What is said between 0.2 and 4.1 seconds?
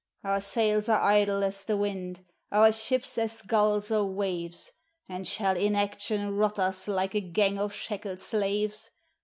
Our sails are idle as the wind, our ships as gulls or